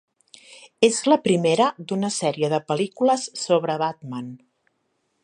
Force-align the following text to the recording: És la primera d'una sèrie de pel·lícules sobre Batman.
És 0.87 1.01
la 1.11 1.17
primera 1.27 1.67
d'una 1.91 2.11
sèrie 2.17 2.51
de 2.55 2.61
pel·lícules 2.71 3.29
sobre 3.45 3.77
Batman. 3.83 4.37